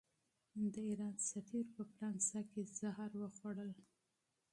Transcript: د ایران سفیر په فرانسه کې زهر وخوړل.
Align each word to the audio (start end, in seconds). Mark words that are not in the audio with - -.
د 0.73 0.75
ایران 0.89 1.15
سفیر 1.31 1.65
په 1.75 1.83
فرانسه 1.91 2.39
کې 2.51 2.61
زهر 2.79 3.11
وخوړل. 3.21 3.71